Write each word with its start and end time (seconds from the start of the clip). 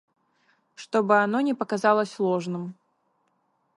чтобы 0.73 1.17
оно 1.19 1.41
не 1.41 1.53
показалось 1.53 2.17
ложным. 2.17 2.73